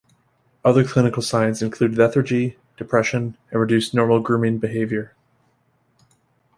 Other 0.65 0.83
clinical 0.83 1.21
signs 1.21 1.61
include 1.61 1.93
lethargy, 1.95 2.57
depression, 2.75 3.37
and 3.51 3.61
reduced 3.61 3.93
normal 3.93 4.19
grooming 4.19 4.57
behaviour. 4.57 5.13